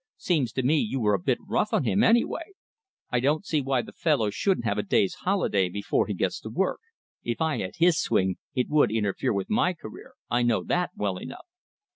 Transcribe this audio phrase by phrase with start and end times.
[0.17, 2.53] "Seems to me you were a bit rough on him, anyway.
[3.11, 6.49] I don't see why the fellow shouldn't have a day's holiday before he gets to
[6.49, 6.79] work.
[7.23, 11.17] If I had his swing, it would interfere with my career, I know that, well
[11.17, 11.45] enough."